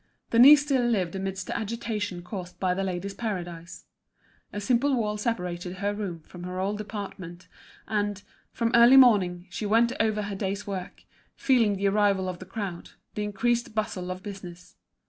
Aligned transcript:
Denise 0.31 0.63
still 0.63 0.81
lived 0.83 1.13
amidst 1.15 1.45
the 1.45 1.55
agitation 1.55 2.23
caused 2.23 2.59
by 2.59 2.73
The 2.73 2.83
Ladies' 2.83 3.13
Paradise. 3.13 3.85
A 4.51 4.59
simple 4.59 4.95
wall 4.95 5.15
separated 5.15 5.73
her 5.75 5.93
room 5.93 6.21
from 6.21 6.41
her 6.41 6.59
old 6.59 6.79
department; 6.79 7.47
and, 7.87 8.23
from 8.51 8.71
early 8.73 8.97
morning, 8.97 9.45
she 9.51 9.67
went 9.67 9.91
over 9.99 10.23
her 10.23 10.35
day's 10.35 10.65
work, 10.65 11.03
feeling 11.35 11.75
the 11.75 11.87
arrival 11.87 12.27
of 12.27 12.39
the 12.39 12.47
crowd, 12.47 12.89
the 13.13 13.23
increased 13.23 13.75
bustle 13.75 14.09
of 14.09 14.23
business. 14.23 14.75